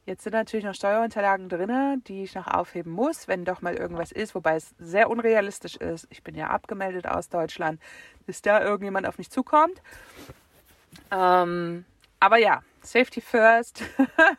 jetzt 0.07 0.23
sind 0.23 0.33
natürlich 0.33 0.65
noch 0.65 0.75
Steuerunterlagen 0.75 1.49
drin, 1.49 2.03
die 2.07 2.23
ich 2.23 2.35
noch 2.35 2.47
aufheben 2.47 2.93
muss, 2.93 3.29
wenn 3.29 3.45
doch 3.45 3.63
mal 3.63 3.75
irgendwas 3.75 4.13
ist, 4.13 4.35
wobei 4.35 4.57
es 4.57 4.75
sehr 4.79 5.11
unrealistisch 5.11 5.77
ist. 5.77 6.07
Ich 6.11 6.23
bin 6.23 6.35
ja 6.35 6.49
abgemeldet 6.49 7.07
aus 7.07 7.29
Deutschland, 7.29 7.81
bis 8.27 8.43
da 8.43 8.63
irgendjemand 8.63 9.07
auf 9.07 9.19
mich 9.19 9.31
zukommt. 9.31 9.83
Ähm, 11.11 11.85
aber 12.21 12.39
ja, 12.39 12.63
Safety 12.83 13.21
first. 13.21 13.83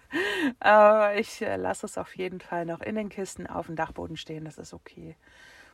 äh, 0.64 1.20
ich 1.20 1.42
äh, 1.42 1.56
lasse 1.56 1.86
es 1.86 1.98
auf 1.98 2.16
jeden 2.16 2.40
Fall 2.40 2.66
noch 2.66 2.82
in 2.82 2.96
den 2.96 3.10
Kisten 3.10 3.48
auf 3.48 3.68
dem 3.68 3.76
Dachboden 3.76 4.18
stehen, 4.18 4.46
das 4.46 4.58
ist 4.58 4.74
okay. 4.74 5.16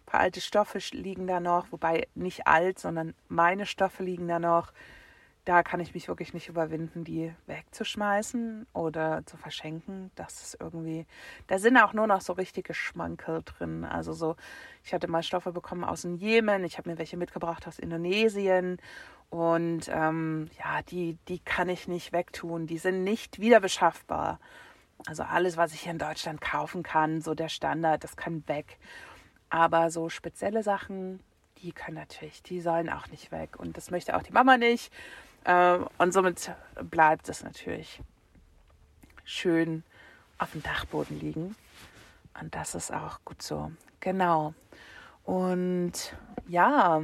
Ein 0.02 0.06
paar 0.06 0.20
alte 0.22 0.42
Stoffe 0.42 0.80
liegen 0.92 1.28
da 1.28 1.40
noch, 1.40 1.72
wobei 1.72 2.08
nicht 2.16 2.48
alt, 2.48 2.80
sondern 2.80 3.14
meine 3.28 3.66
Stoffe 3.66 4.04
liegen 4.04 4.28
da 4.28 4.40
noch 4.40 4.72
da 5.50 5.64
kann 5.64 5.80
ich 5.80 5.96
mich 5.96 6.08
wirklich 6.08 6.36
nicht 6.36 6.48
überwinden, 6.48 7.04
die 7.04 7.34
wegzuschmeißen 7.48 8.68
oder 8.72 9.26
zu 9.26 9.36
verschenken. 9.36 10.12
Das 10.14 10.44
ist 10.44 10.58
irgendwie, 10.60 11.08
da 11.48 11.58
sind 11.58 11.76
auch 11.78 11.94
nur 11.94 12.06
noch 12.06 12.22
so 12.22 12.34
richtige 12.34 12.76
Schmankel 12.76 13.42
drin. 13.44 13.84
Also 13.84 14.14
so, 14.14 14.36
ich 14.84 14.94
hatte 14.94 15.08
mal 15.08 15.24
Stoffe 15.24 15.52
bekommen 15.52 15.84
aus 15.84 16.04
dem 16.04 16.14
Jemen, 16.16 16.64
ich 16.66 16.78
habe 16.78 16.88
mir 16.88 17.00
welche 17.00 17.18
mitgebracht 17.18 17.68
aus 17.68 17.80
Indonesien 17.80 18.78
und 19.30 19.90
ähm, 19.90 20.50
ja, 20.58 20.82
die, 20.82 21.18
die 21.28 21.40
kann 21.40 21.70
ich 21.70 21.88
nicht 21.88 22.12
wegtun. 22.12 22.66
Die 22.66 22.80
sind 22.80 23.04
nicht 23.04 23.40
wieder 23.40 23.60
beschaffbar. 23.60 24.40
Also 25.06 25.24
alles, 25.24 25.56
was 25.56 25.74
ich 25.74 25.82
hier 25.82 25.92
in 25.92 26.00
Deutschland 26.00 26.42
kaufen 26.42 26.84
kann, 26.84 27.22
so 27.22 27.36
der 27.36 27.50
Standard, 27.50 28.04
das 28.04 28.18
kann 28.18 28.48
weg. 28.48 28.80
Aber 29.50 29.92
so 29.92 30.10
spezielle 30.10 30.64
Sachen, 30.64 31.24
die 31.60 31.72
können 31.72 31.98
natürlich, 31.98 32.42
die 32.44 32.60
sollen 32.60 32.90
auch 32.90 33.08
nicht 33.08 33.32
weg. 33.32 33.60
Und 33.60 33.78
das 33.78 33.92
möchte 33.92 34.16
auch 34.18 34.24
die 34.24 34.34
Mama 34.34 34.58
nicht. 34.58 34.92
Äh, 35.44 35.78
und 36.00 36.12
somit 36.12 36.52
bleibt 36.90 37.30
es 37.30 37.44
natürlich 37.44 38.02
schön 39.24 39.84
auf 40.40 40.52
dem 40.52 40.64
Dachboden 40.64 41.20
liegen. 41.20 41.56
Und 42.40 42.56
das 42.56 42.74
ist 42.74 42.92
auch 42.92 43.20
gut 43.26 43.42
so. 43.42 43.72
Genau. 44.00 44.54
Und 45.24 45.94
ja, 46.48 47.04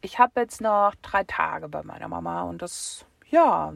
ich 0.00 0.18
habe 0.18 0.40
jetzt 0.40 0.60
noch 0.60 0.94
drei 1.02 1.24
Tage 1.24 1.68
bei 1.68 1.82
meiner 1.82 2.08
Mama 2.08 2.42
und 2.42 2.62
das, 2.62 3.06
ja, 3.28 3.74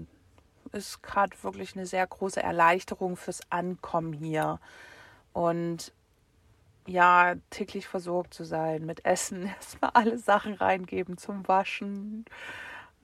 ist 0.73 1.03
gerade 1.03 1.37
wirklich 1.43 1.75
eine 1.77 1.87
sehr 1.87 2.07
große 2.07 2.43
Erleichterung 2.43 3.17
fürs 3.17 3.41
Ankommen 3.51 4.13
hier. 4.13 4.61
Und 5.33 5.93
ja, 6.87 7.35
täglich 7.51 7.89
versorgt 7.89 8.35
zu 8.35 8.45
sein 8.45 8.87
mit 8.87 9.05
Essen, 9.05 9.47
erstmal 9.57 9.91
alle 9.95 10.19
Sachen 10.19 10.55
reingeben 10.55 11.19
zum 11.19 11.47
Waschen, 11.49 12.25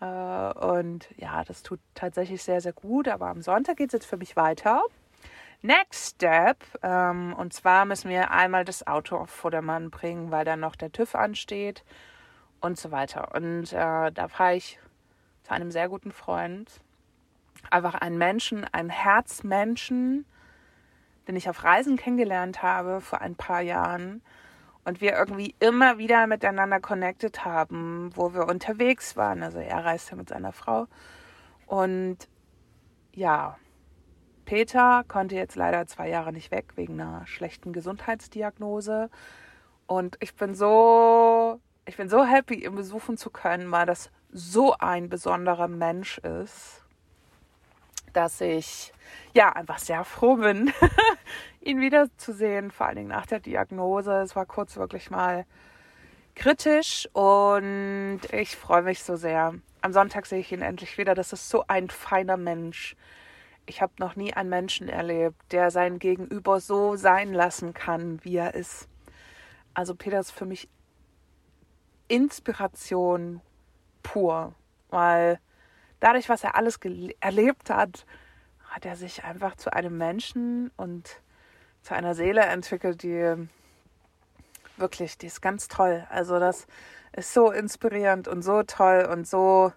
äh, 0.00 0.04
und 0.04 1.08
ja, 1.16 1.44
das 1.44 1.62
tut 1.62 1.80
tatsächlich 1.94 2.42
sehr, 2.42 2.60
sehr 2.60 2.72
gut. 2.72 3.08
Aber 3.08 3.28
am 3.28 3.42
Sonntag 3.42 3.76
geht 3.78 3.88
es 3.88 3.92
jetzt 3.94 4.06
für 4.06 4.16
mich 4.16 4.36
weiter. 4.36 4.82
Next 5.62 6.16
Step. 6.16 6.58
Ähm, 6.82 7.34
und 7.36 7.52
zwar 7.52 7.84
müssen 7.84 8.10
wir 8.10 8.30
einmal 8.30 8.64
das 8.64 8.86
Auto 8.86 9.16
auf 9.16 9.30
Vordermann 9.30 9.90
bringen, 9.90 10.30
weil 10.30 10.44
dann 10.44 10.60
noch 10.60 10.76
der 10.76 10.92
TÜV 10.92 11.14
ansteht 11.14 11.84
und 12.66 12.78
so 12.78 12.90
weiter. 12.90 13.34
Und 13.34 13.72
äh, 13.72 14.12
da 14.12 14.28
fahre 14.28 14.56
ich 14.56 14.78
zu 15.44 15.52
einem 15.52 15.70
sehr 15.70 15.88
guten 15.88 16.12
Freund. 16.12 16.80
Einfach 17.70 17.94
einen 17.94 18.18
Menschen, 18.18 18.64
einen 18.72 18.90
Herzmenschen, 18.90 20.26
den 21.26 21.36
ich 21.36 21.48
auf 21.48 21.64
Reisen 21.64 21.96
kennengelernt 21.96 22.62
habe 22.62 23.00
vor 23.00 23.20
ein 23.20 23.34
paar 23.34 23.60
Jahren 23.60 24.22
und 24.84 25.00
wir 25.00 25.14
irgendwie 25.14 25.54
immer 25.58 25.98
wieder 25.98 26.26
miteinander 26.26 26.80
connected 26.80 27.44
haben, 27.44 28.10
wo 28.14 28.34
wir 28.34 28.46
unterwegs 28.46 29.16
waren. 29.16 29.42
Also 29.42 29.58
er 29.58 29.84
reiste 29.84 30.14
mit 30.14 30.28
seiner 30.28 30.52
Frau. 30.52 30.86
Und 31.66 32.28
ja, 33.12 33.56
Peter 34.44 35.02
konnte 35.08 35.34
jetzt 35.34 35.56
leider 35.56 35.86
zwei 35.86 36.08
Jahre 36.08 36.32
nicht 36.32 36.52
weg 36.52 36.76
wegen 36.76 37.00
einer 37.00 37.26
schlechten 37.26 37.72
Gesundheitsdiagnose. 37.72 39.10
Und 39.86 40.16
ich 40.20 40.36
bin 40.36 40.54
so, 40.54 41.60
ich 41.86 41.96
bin 41.96 42.08
so 42.08 42.24
happy, 42.24 42.64
ihn 42.64 42.74
besuchen 42.74 43.16
zu 43.16 43.30
können, 43.30 43.70
weil 43.70 43.86
das 43.86 44.10
so 44.32 44.74
ein 44.78 45.08
besonderer 45.08 45.68
Mensch 45.68 46.18
ist, 46.18 46.82
dass 48.12 48.40
ich 48.40 48.92
ja 49.34 49.52
einfach 49.52 49.78
sehr 49.78 50.04
froh 50.04 50.36
bin, 50.36 50.72
ihn 51.60 51.80
wiederzusehen, 51.80 52.70
vor 52.70 52.86
allen 52.86 52.96
Dingen 52.96 53.08
nach 53.08 53.26
der 53.26 53.40
Diagnose. 53.40 54.20
Es 54.20 54.34
war 54.34 54.46
kurz 54.46 54.76
wirklich 54.76 55.10
mal 55.10 55.46
kritisch 56.34 57.08
und 57.12 58.20
ich 58.32 58.56
freue 58.56 58.82
mich 58.82 59.02
so 59.02 59.16
sehr. 59.16 59.54
Am 59.80 59.92
Sonntag 59.92 60.26
sehe 60.26 60.40
ich 60.40 60.50
ihn 60.50 60.62
endlich 60.62 60.98
wieder. 60.98 61.14
Das 61.14 61.32
ist 61.32 61.48
so 61.48 61.64
ein 61.68 61.88
feiner 61.88 62.36
Mensch. 62.36 62.96
Ich 63.64 63.80
habe 63.80 63.92
noch 63.98 64.16
nie 64.16 64.34
einen 64.34 64.50
Menschen 64.50 64.88
erlebt, 64.88 65.40
der 65.52 65.70
sein 65.70 65.98
Gegenüber 65.98 66.60
so 66.60 66.96
sein 66.96 67.32
lassen 67.32 67.74
kann, 67.74 68.18
wie 68.24 68.36
er 68.36 68.54
ist. 68.54 68.88
Also 69.74 69.94
Peter 69.94 70.18
ist 70.20 70.30
für 70.30 70.46
mich 70.46 70.68
Inspiration 72.08 73.40
pur, 74.02 74.54
weil 74.90 75.40
dadurch, 76.00 76.28
was 76.28 76.44
er 76.44 76.54
alles 76.54 76.78
erlebt 77.20 77.70
hat, 77.70 78.06
hat 78.68 78.84
er 78.84 78.96
sich 78.96 79.24
einfach 79.24 79.56
zu 79.56 79.72
einem 79.72 79.96
Menschen 79.96 80.70
und 80.76 81.20
zu 81.82 81.94
einer 81.94 82.14
Seele 82.14 82.42
entwickelt, 82.42 83.02
die 83.02 83.48
wirklich, 84.76 85.18
die 85.18 85.26
ist 85.26 85.40
ganz 85.40 85.68
toll. 85.68 86.06
Also 86.10 86.38
das 86.38 86.66
ist 87.12 87.32
so 87.32 87.50
inspirierend 87.50 88.28
und 88.28 88.42
so 88.42 88.62
toll 88.62 89.08
und 89.10 89.26
so, 89.26 89.72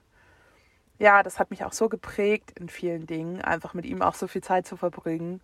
ja, 0.98 1.24
das 1.24 1.40
hat 1.40 1.52
mich 1.52 1.64
auch 1.64 1.72
so 1.72 1.88
geprägt 1.88 2.52
in 2.60 2.68
vielen 2.68 3.08
Dingen, 3.08 3.42
einfach 3.42 3.74
mit 3.74 3.86
ihm 3.86 4.02
auch 4.02 4.16
so 4.16 4.28
viel 4.28 4.44
Zeit 4.44 4.68
zu 4.68 4.76
verbringen, 4.76 5.42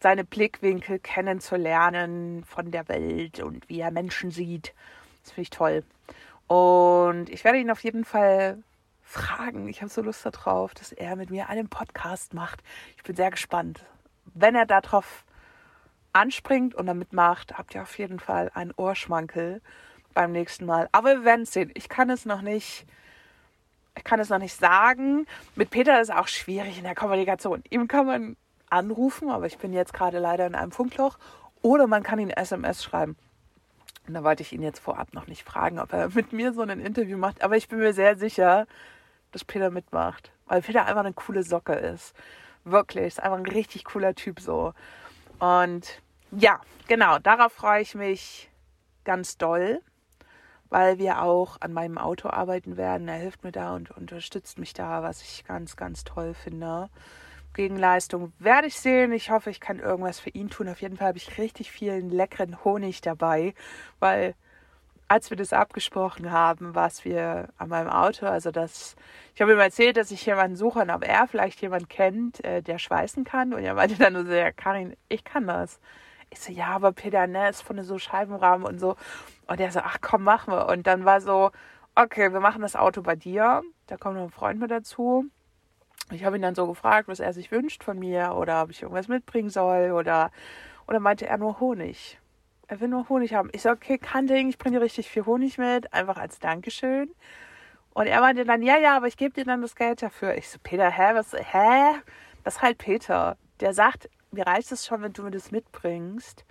seine 0.00 0.24
Blickwinkel 0.24 0.98
kennenzulernen 0.98 2.44
von 2.44 2.70
der 2.70 2.88
Welt 2.88 3.40
und 3.40 3.68
wie 3.70 3.80
er 3.80 3.90
Menschen 3.90 4.30
sieht. 4.30 4.74
Das 5.24 5.32
finde 5.32 5.42
ich 5.42 5.50
toll. 5.50 5.82
Und 6.46 7.30
ich 7.30 7.44
werde 7.44 7.58
ihn 7.58 7.70
auf 7.70 7.82
jeden 7.82 8.04
Fall 8.04 8.62
fragen. 9.02 9.68
Ich 9.68 9.80
habe 9.80 9.90
so 9.90 10.02
Lust 10.02 10.24
darauf, 10.26 10.74
dass 10.74 10.92
er 10.92 11.16
mit 11.16 11.30
mir 11.30 11.48
einen 11.48 11.68
Podcast 11.68 12.34
macht. 12.34 12.62
Ich 12.96 13.02
bin 13.02 13.16
sehr 13.16 13.30
gespannt. 13.30 13.84
Wenn 14.34 14.54
er 14.54 14.66
darauf 14.66 15.24
anspringt 16.12 16.74
und 16.74 16.86
damit 16.86 17.12
macht, 17.12 17.56
habt 17.56 17.74
ihr 17.74 17.82
auf 17.82 17.98
jeden 17.98 18.20
Fall 18.20 18.50
einen 18.54 18.72
Ohrschmankel 18.76 19.60
beim 20.12 20.32
nächsten 20.32 20.66
Mal. 20.66 20.88
Aber 20.92 21.10
wir 21.16 21.24
werden 21.24 21.42
es 21.42 21.52
sehen. 21.52 21.70
Ich 21.74 21.88
kann 21.88 22.10
es 22.10 22.24
noch 22.24 22.42
nicht. 22.42 22.86
Ich 23.96 24.04
kann 24.04 24.20
es 24.20 24.28
noch 24.28 24.38
nicht 24.38 24.54
sagen. 24.54 25.26
Mit 25.54 25.70
Peter 25.70 26.00
ist 26.00 26.10
es 26.10 26.14
auch 26.14 26.28
schwierig 26.28 26.78
in 26.78 26.84
der 26.84 26.94
Kommunikation. 26.94 27.62
Ihm 27.70 27.88
kann 27.88 28.06
man 28.06 28.36
anrufen, 28.68 29.30
aber 29.30 29.46
ich 29.46 29.58
bin 29.58 29.72
jetzt 29.72 29.92
gerade 29.92 30.18
leider 30.18 30.46
in 30.46 30.54
einem 30.54 30.72
Funkloch. 30.72 31.18
Oder 31.62 31.86
man 31.86 32.02
kann 32.02 32.18
ihn 32.18 32.30
SMS 32.30 32.82
schreiben. 32.82 33.16
Und 34.06 34.14
da 34.14 34.22
wollte 34.22 34.42
ich 34.42 34.52
ihn 34.52 34.62
jetzt 34.62 34.80
vorab 34.80 35.14
noch 35.14 35.26
nicht 35.26 35.42
fragen, 35.42 35.78
ob 35.78 35.92
er 35.92 36.08
mit 36.14 36.32
mir 36.32 36.52
so 36.52 36.62
ein 36.62 36.80
Interview 36.80 37.16
macht. 37.16 37.42
Aber 37.42 37.56
ich 37.56 37.68
bin 37.68 37.78
mir 37.78 37.92
sehr 37.92 38.16
sicher, 38.16 38.66
dass 39.32 39.44
Peter 39.44 39.70
mitmacht. 39.70 40.32
Weil 40.46 40.62
Peter 40.62 40.84
einfach 40.84 41.04
eine 41.04 41.14
coole 41.14 41.42
Socke 41.42 41.74
ist. 41.74 42.14
Wirklich. 42.64 43.06
Ist 43.06 43.22
einfach 43.22 43.38
ein 43.38 43.46
richtig 43.46 43.84
cooler 43.84 44.14
Typ 44.14 44.40
so. 44.40 44.72
Und 45.38 46.00
ja, 46.30 46.60
genau, 46.88 47.18
darauf 47.18 47.52
freue 47.52 47.82
ich 47.82 47.94
mich 47.94 48.50
ganz 49.04 49.36
doll, 49.36 49.80
weil 50.70 50.98
wir 50.98 51.22
auch 51.22 51.60
an 51.60 51.72
meinem 51.72 51.98
Auto 51.98 52.28
arbeiten 52.28 52.76
werden. 52.76 53.08
Er 53.08 53.18
hilft 53.18 53.44
mir 53.44 53.52
da 53.52 53.74
und 53.74 53.90
unterstützt 53.90 54.58
mich 54.58 54.72
da, 54.72 55.02
was 55.02 55.22
ich 55.22 55.44
ganz, 55.44 55.76
ganz 55.76 56.04
toll 56.04 56.34
finde. 56.34 56.88
Gegenleistung 57.54 58.32
werde 58.38 58.66
ich 58.66 58.78
sehen. 58.78 59.12
Ich 59.12 59.30
hoffe, 59.30 59.50
ich 59.50 59.60
kann 59.60 59.78
irgendwas 59.78 60.20
für 60.20 60.30
ihn 60.30 60.50
tun. 60.50 60.68
Auf 60.68 60.82
jeden 60.82 60.96
Fall 60.96 61.08
habe 61.08 61.18
ich 61.18 61.38
richtig 61.38 61.72
vielen 61.72 62.10
leckeren 62.10 62.62
Honig 62.64 63.00
dabei, 63.00 63.54
weil 64.00 64.34
als 65.08 65.30
wir 65.30 65.36
das 65.36 65.52
abgesprochen 65.52 66.30
haben, 66.30 66.74
was 66.74 67.04
wir 67.04 67.48
an 67.58 67.68
meinem 67.68 67.88
Auto, 67.88 68.26
also 68.26 68.50
das, 68.50 68.96
ich 69.34 69.42
habe 69.42 69.52
ihm 69.52 69.58
erzählt, 69.58 69.96
dass 69.96 70.10
ich 70.10 70.24
jemanden 70.24 70.56
suche 70.56 70.80
und 70.80 70.90
ob 70.90 71.06
er 71.06 71.28
vielleicht 71.28 71.60
jemanden 71.60 71.88
kennt, 71.88 72.42
äh, 72.44 72.62
der 72.62 72.78
schweißen 72.78 73.24
kann. 73.24 73.52
Und 73.52 73.62
er 73.62 73.74
meinte 73.74 73.96
dann 73.96 74.14
nur 74.14 74.24
so, 74.24 74.32
ja, 74.32 74.50
Karin, 74.50 74.96
ich 75.08 75.24
kann 75.24 75.46
das. 75.46 75.78
Ich 76.30 76.40
so, 76.40 76.52
ja, 76.52 76.68
aber 76.68 76.92
Peter, 76.92 77.26
ne, 77.26 77.48
ist 77.50 77.62
von 77.62 77.82
so 77.82 77.98
Scheibenrahmen 77.98 78.66
und 78.66 78.78
so. 78.80 78.96
Und 79.46 79.60
er 79.60 79.70
so, 79.70 79.80
ach 79.80 79.98
komm, 80.00 80.24
machen 80.24 80.52
wir. 80.52 80.66
Und 80.68 80.86
dann 80.86 81.04
war 81.04 81.20
so, 81.20 81.50
okay, 81.94 82.32
wir 82.32 82.40
machen 82.40 82.62
das 82.62 82.76
Auto 82.76 83.02
bei 83.02 83.14
dir. 83.14 83.62
Da 83.86 83.96
kommt 83.96 84.16
noch 84.16 84.24
ein 84.24 84.30
Freund 84.30 84.58
mit 84.58 84.70
dazu. 84.70 85.26
Ich 86.10 86.24
habe 86.24 86.36
ihn 86.36 86.42
dann 86.42 86.54
so 86.54 86.66
gefragt, 86.66 87.08
was 87.08 87.20
er 87.20 87.32
sich 87.32 87.50
wünscht 87.50 87.82
von 87.82 87.98
mir 87.98 88.34
oder 88.36 88.62
ob 88.62 88.70
ich 88.70 88.82
irgendwas 88.82 89.08
mitbringen 89.08 89.50
soll 89.50 89.92
oder, 89.92 90.30
oder 90.86 91.00
meinte 91.00 91.26
er 91.26 91.38
nur 91.38 91.60
Honig. 91.60 92.18
Er 92.66 92.80
will 92.80 92.88
nur 92.88 93.08
Honig 93.08 93.34
haben. 93.34 93.50
Ich 93.52 93.62
so, 93.62 93.70
okay, 93.70 93.98
kein 93.98 94.26
Ding, 94.26 94.48
ich 94.48 94.58
bringe 94.58 94.78
dir 94.78 94.84
richtig 94.84 95.10
viel 95.10 95.26
Honig 95.26 95.58
mit, 95.58 95.92
einfach 95.92 96.16
als 96.16 96.38
Dankeschön. 96.38 97.10
Und 97.94 98.06
er 98.06 98.20
meinte 98.20 98.44
dann, 98.44 98.62
ja, 98.62 98.76
ja, 98.78 98.96
aber 98.96 99.06
ich 99.06 99.16
gebe 99.16 99.34
dir 99.34 99.44
dann 99.44 99.62
das 99.62 99.76
Geld 99.76 100.02
dafür. 100.02 100.36
Ich 100.36 100.48
so, 100.48 100.58
Peter, 100.62 100.90
hä, 100.90 101.14
was, 101.14 101.32
hä? 101.32 102.00
Das 102.42 102.56
ist 102.56 102.62
halt 102.62 102.78
Peter. 102.78 103.36
Der 103.60 103.72
sagt, 103.72 104.10
mir 104.32 104.46
reicht 104.46 104.72
es 104.72 104.86
schon, 104.86 105.02
wenn 105.02 105.12
du 105.12 105.22
mir 105.22 105.30
das 105.30 105.50
mitbringst. 105.52 106.44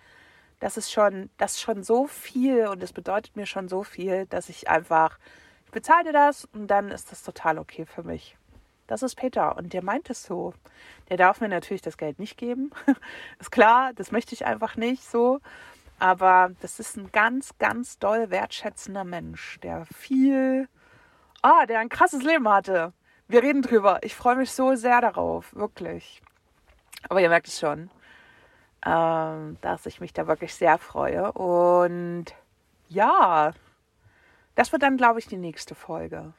das 0.59 0.77
ist 0.77 0.91
schon, 0.91 1.29
das 1.37 1.53
ist 1.53 1.61
schon 1.61 1.83
so 1.83 2.07
viel 2.07 2.67
und 2.67 2.81
es 2.81 2.93
bedeutet 2.93 3.35
mir 3.35 3.45
schon 3.45 3.67
so 3.67 3.83
viel, 3.83 4.25
dass 4.27 4.49
ich 4.49 4.69
einfach, 4.69 5.19
ich 5.65 5.71
bezahle 5.71 6.13
das 6.13 6.45
und 6.53 6.67
dann 6.67 6.89
ist 6.89 7.11
das 7.11 7.23
total 7.23 7.59
okay 7.59 7.85
für 7.85 8.03
mich. 8.03 8.37
Das 8.87 9.03
ist 9.03 9.15
Peter 9.15 9.55
und 9.57 9.73
der 9.73 9.83
meint 9.83 10.09
es 10.09 10.23
so. 10.23 10.53
Der 11.09 11.17
darf 11.17 11.41
mir 11.41 11.49
natürlich 11.49 11.81
das 11.81 11.97
Geld 11.97 12.19
nicht 12.19 12.37
geben. 12.37 12.71
ist 13.39 13.51
klar, 13.51 13.93
das 13.93 14.11
möchte 14.11 14.35
ich 14.35 14.45
einfach 14.45 14.75
nicht 14.75 15.03
so. 15.03 15.39
Aber 15.99 16.51
das 16.61 16.79
ist 16.79 16.97
ein 16.97 17.11
ganz, 17.11 17.57
ganz 17.59 17.97
doll 17.99 18.29
wertschätzender 18.29 19.03
Mensch, 19.03 19.59
der 19.61 19.85
viel, 19.85 20.67
ah, 21.41 21.65
der 21.65 21.79
ein 21.79 21.89
krasses 21.89 22.23
Leben 22.23 22.49
hatte. 22.49 22.93
Wir 23.27 23.41
reden 23.41 23.61
drüber. 23.61 23.99
Ich 24.03 24.15
freue 24.15 24.35
mich 24.35 24.51
so 24.51 24.75
sehr 24.75 24.99
darauf, 25.01 25.55
wirklich. 25.55 26.21
Aber 27.09 27.21
ihr 27.21 27.29
merkt 27.29 27.47
es 27.47 27.59
schon 27.59 27.89
ähm, 28.85 29.57
dass 29.61 29.85
ich 29.85 30.01
mich 30.01 30.13
da 30.13 30.27
wirklich 30.27 30.53
sehr 30.53 30.77
freue. 30.77 31.31
Und 31.33 32.25
ja, 32.89 33.53
das 34.55 34.71
wird 34.71 34.83
dann, 34.83 34.97
glaube 34.97 35.19
ich, 35.19 35.27
die 35.27 35.37
nächste 35.37 35.75
Folge, 35.75 36.33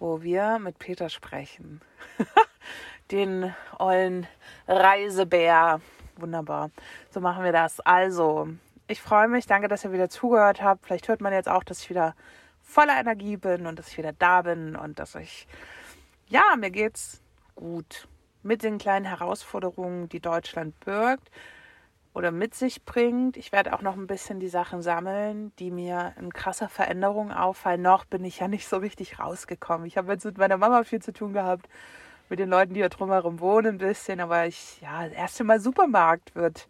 wo 0.00 0.22
wir 0.22 0.58
mit 0.58 0.80
Peter 0.80 1.08
sprechen. 1.08 1.80
Den 3.12 3.54
ollen 3.78 4.26
Reisebär. 4.66 5.80
Wunderbar. 6.16 6.70
So 7.10 7.20
machen 7.20 7.44
wir 7.44 7.52
das. 7.52 7.78
Also, 7.80 8.48
ich 8.88 9.00
freue 9.00 9.28
mich. 9.28 9.46
Danke, 9.46 9.68
dass 9.68 9.84
ihr 9.84 9.92
wieder 9.92 10.08
zugehört 10.08 10.62
habt. 10.62 10.86
Vielleicht 10.86 11.06
hört 11.08 11.20
man 11.20 11.32
jetzt 11.32 11.48
auch, 11.48 11.62
dass 11.62 11.82
ich 11.82 11.90
wieder 11.90 12.16
voller 12.62 12.98
Energie 12.98 13.36
bin 13.36 13.66
und 13.66 13.78
dass 13.78 13.88
ich 13.88 13.98
wieder 13.98 14.12
da 14.12 14.42
bin 14.42 14.74
und 14.74 14.98
dass 14.98 15.14
ich, 15.14 15.46
ja, 16.28 16.42
mir 16.58 16.70
geht's 16.70 17.22
gut 17.54 18.08
mit 18.42 18.62
den 18.62 18.78
kleinen 18.78 19.04
Herausforderungen, 19.04 20.08
die 20.08 20.20
Deutschland 20.20 20.78
birgt 20.80 21.30
oder 22.12 22.30
mit 22.30 22.54
sich 22.54 22.84
bringt. 22.84 23.36
Ich 23.36 23.52
werde 23.52 23.72
auch 23.72 23.82
noch 23.82 23.96
ein 23.96 24.06
bisschen 24.06 24.40
die 24.40 24.48
Sachen 24.48 24.82
sammeln, 24.82 25.52
die 25.58 25.70
mir 25.70 26.14
in 26.18 26.32
krasser 26.32 26.68
Veränderung 26.68 27.32
auffallen. 27.32 27.82
Noch 27.82 28.04
bin 28.04 28.24
ich 28.24 28.40
ja 28.40 28.48
nicht 28.48 28.68
so 28.68 28.78
richtig 28.78 29.18
rausgekommen. 29.18 29.86
Ich 29.86 29.96
habe 29.96 30.12
jetzt 30.12 30.24
mit 30.24 30.38
meiner 30.38 30.56
Mama 30.56 30.84
viel 30.84 31.00
zu 31.00 31.12
tun 31.12 31.32
gehabt, 31.32 31.68
mit 32.28 32.38
den 32.38 32.48
Leuten, 32.48 32.74
die 32.74 32.80
hier 32.80 32.88
drumherum 32.88 33.40
wohnen, 33.40 33.74
ein 33.74 33.78
bisschen. 33.78 34.20
Aber 34.20 34.46
ich, 34.46 34.80
ja, 34.80 35.04
das 35.04 35.12
erste 35.12 35.44
Mal 35.44 35.60
Supermarkt 35.60 36.34
wird 36.34 36.68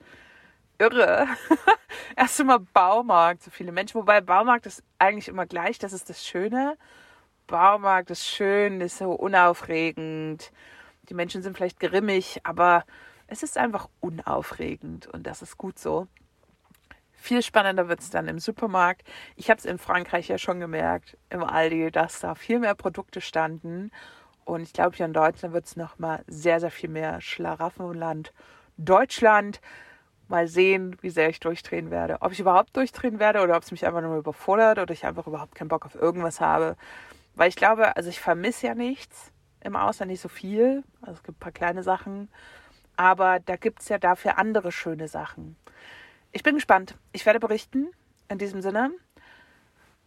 irre. 0.78 1.26
erste 2.16 2.44
Mal 2.44 2.60
Baumarkt, 2.60 3.42
so 3.42 3.50
viele 3.50 3.72
Menschen. 3.72 4.00
Wobei 4.00 4.20
Baumarkt 4.20 4.66
ist 4.66 4.82
eigentlich 4.98 5.28
immer 5.28 5.46
gleich, 5.46 5.78
das 5.78 5.92
ist 5.92 6.10
das 6.10 6.26
Schöne. 6.26 6.76
Baumarkt 7.46 8.10
ist 8.10 8.26
schön, 8.26 8.80
ist 8.80 8.98
so 8.98 9.12
unaufregend 9.12 10.52
die 11.10 11.14
Menschen 11.14 11.42
sind 11.42 11.56
vielleicht 11.56 11.80
grimmig, 11.80 12.40
aber 12.44 12.84
es 13.30 13.42
ist 13.42 13.56
einfach 13.56 13.88
unaufregend 14.00 15.06
und 15.06 15.26
das 15.26 15.40
ist 15.40 15.56
gut 15.56 15.78
so. 15.78 16.08
Viel 17.12 17.42
spannender 17.42 17.88
wird 17.88 18.00
es 18.00 18.10
dann 18.10 18.28
im 18.28 18.38
Supermarkt. 18.38 19.02
Ich 19.36 19.50
habe 19.50 19.58
es 19.58 19.64
in 19.64 19.78
Frankreich 19.78 20.28
ja 20.28 20.38
schon 20.38 20.58
gemerkt, 20.58 21.16
im 21.28 21.44
Aldi, 21.44 21.90
dass 21.90 22.20
da 22.20 22.34
viel 22.34 22.58
mehr 22.58 22.74
Produkte 22.74 23.20
standen. 23.20 23.92
Und 24.44 24.62
ich 24.62 24.72
glaube, 24.72 24.96
hier 24.96 25.06
in 25.06 25.12
Deutschland 25.12 25.54
wird 25.54 25.66
es 25.66 25.76
nochmal 25.76 26.24
sehr, 26.26 26.60
sehr 26.60 26.70
viel 26.70 26.88
mehr 26.88 27.20
Schlaraffenland. 27.20 28.32
Deutschland, 28.78 29.60
mal 30.28 30.48
sehen, 30.48 30.96
wie 31.02 31.10
sehr 31.10 31.28
ich 31.28 31.40
durchdrehen 31.40 31.90
werde. 31.90 32.18
Ob 32.20 32.32
ich 32.32 32.40
überhaupt 32.40 32.76
durchdrehen 32.76 33.18
werde 33.18 33.42
oder 33.42 33.56
ob 33.56 33.62
es 33.62 33.70
mich 33.70 33.86
einfach 33.86 34.00
nur 34.00 34.16
überfordert 34.16 34.78
oder 34.78 34.92
ich 34.92 35.04
einfach 35.04 35.26
überhaupt 35.26 35.54
keinen 35.54 35.68
Bock 35.68 35.84
auf 35.86 35.94
irgendwas 35.94 36.40
habe. 36.40 36.76
Weil 37.34 37.48
ich 37.48 37.56
glaube, 37.56 37.96
also 37.96 38.08
ich 38.08 38.18
vermisse 38.18 38.68
ja 38.68 38.74
nichts 38.74 39.30
im 39.60 39.76
Ausland 39.76 40.10
nicht 40.10 40.20
so 40.20 40.28
viel. 40.28 40.82
Also 41.02 41.14
es 41.14 41.22
gibt 41.22 41.38
ein 41.38 41.40
paar 41.40 41.52
kleine 41.52 41.82
Sachen. 41.82 42.28
Aber 43.00 43.40
da 43.40 43.56
gibt 43.56 43.80
es 43.80 43.88
ja 43.88 43.96
dafür 43.96 44.36
andere 44.36 44.70
schöne 44.70 45.08
Sachen. 45.08 45.56
Ich 46.32 46.42
bin 46.42 46.56
gespannt. 46.56 46.98
Ich 47.12 47.24
werde 47.24 47.40
berichten. 47.40 47.88
In 48.28 48.36
diesem 48.36 48.60
Sinne, 48.60 48.90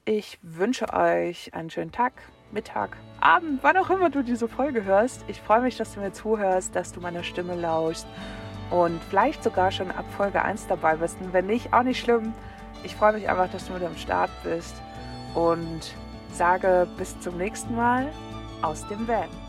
ich 0.05 0.37
wünsche 0.43 0.93
euch 0.93 1.55
einen 1.55 1.71
schönen 1.71 1.91
Tag, 1.91 2.13
Mittag, 2.51 2.95
Abend, 3.19 3.63
wann 3.63 3.77
auch 3.77 3.89
immer 3.89 4.11
du 4.11 4.21
diese 4.21 4.47
Folge 4.47 4.83
hörst. 4.83 5.25
Ich 5.27 5.41
freue 5.41 5.61
mich, 5.61 5.75
dass 5.75 5.95
du 5.95 6.01
mir 6.01 6.13
zuhörst, 6.13 6.75
dass 6.75 6.91
du 6.91 7.01
meiner 7.01 7.23
Stimme 7.23 7.55
lauschst 7.55 8.05
und 8.69 9.01
vielleicht 9.09 9.43
sogar 9.43 9.71
schon 9.71 9.89
ab 9.89 10.05
Folge 10.15 10.43
1 10.43 10.67
dabei 10.67 10.97
bist. 10.97 11.19
Und 11.19 11.33
wenn 11.33 11.47
nicht, 11.47 11.73
auch 11.73 11.81
nicht 11.81 11.99
schlimm. 11.99 12.31
Ich 12.83 12.95
freue 12.95 13.13
mich 13.13 13.27
einfach, 13.27 13.49
dass 13.49 13.65
du 13.65 13.73
mit 13.73 13.81
am 13.81 13.97
Start 13.97 14.29
bist 14.43 14.75
und 15.33 15.95
sage 16.31 16.87
bis 16.95 17.19
zum 17.21 17.37
nächsten 17.37 17.75
Mal 17.75 18.13
aus 18.61 18.87
dem 18.87 19.07
Van. 19.07 19.42